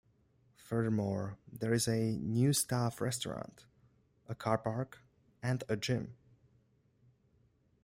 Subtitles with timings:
[0.57, 3.67] Furthermore, there is a new staff restaurant,
[4.27, 4.97] a car park
[5.43, 6.15] and a gym.